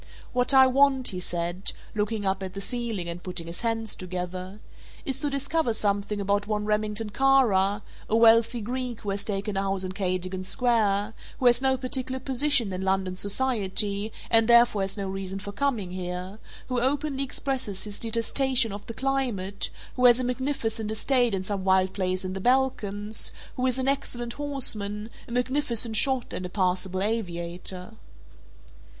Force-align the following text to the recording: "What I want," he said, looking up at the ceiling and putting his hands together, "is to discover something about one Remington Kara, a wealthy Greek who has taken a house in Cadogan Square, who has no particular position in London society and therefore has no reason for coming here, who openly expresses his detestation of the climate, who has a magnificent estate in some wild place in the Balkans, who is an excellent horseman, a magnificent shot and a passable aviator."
"What 0.33 0.51
I 0.51 0.65
want," 0.65 1.09
he 1.09 1.19
said, 1.19 1.73
looking 1.93 2.25
up 2.25 2.41
at 2.41 2.55
the 2.55 2.59
ceiling 2.59 3.07
and 3.07 3.21
putting 3.21 3.45
his 3.45 3.61
hands 3.61 3.95
together, 3.95 4.59
"is 5.05 5.19
to 5.21 5.29
discover 5.29 5.73
something 5.73 6.19
about 6.19 6.47
one 6.47 6.65
Remington 6.65 7.11
Kara, 7.11 7.83
a 8.09 8.15
wealthy 8.17 8.61
Greek 8.61 9.01
who 9.01 9.11
has 9.11 9.23
taken 9.23 9.55
a 9.55 9.61
house 9.61 9.83
in 9.83 9.91
Cadogan 9.91 10.43
Square, 10.43 11.13
who 11.37 11.45
has 11.45 11.61
no 11.61 11.77
particular 11.77 12.19
position 12.19 12.73
in 12.73 12.81
London 12.81 13.15
society 13.15 14.11
and 14.31 14.47
therefore 14.47 14.81
has 14.81 14.97
no 14.97 15.07
reason 15.07 15.37
for 15.37 15.51
coming 15.51 15.91
here, 15.91 16.39
who 16.67 16.79
openly 16.81 17.23
expresses 17.23 17.83
his 17.83 17.99
detestation 17.99 18.71
of 18.71 18.83
the 18.87 18.95
climate, 18.95 19.69
who 19.97 20.05
has 20.07 20.19
a 20.19 20.23
magnificent 20.23 20.89
estate 20.89 21.35
in 21.35 21.43
some 21.43 21.63
wild 21.63 21.93
place 21.93 22.25
in 22.25 22.33
the 22.33 22.41
Balkans, 22.41 23.31
who 23.55 23.67
is 23.67 23.77
an 23.77 23.87
excellent 23.87 24.33
horseman, 24.33 25.11
a 25.27 25.31
magnificent 25.31 25.95
shot 25.95 26.33
and 26.33 26.43
a 26.43 26.49
passable 26.49 27.03
aviator." 27.03 27.93